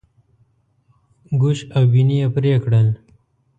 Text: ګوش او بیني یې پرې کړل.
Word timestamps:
ګوش 1.41 1.59
او 1.75 1.83
بیني 1.91 2.17
یې 2.21 2.27
پرې 2.35 2.53
کړل. 2.63 2.87